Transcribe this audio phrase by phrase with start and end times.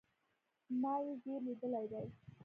[0.81, 2.07] ما ئې زور ليدلى دئ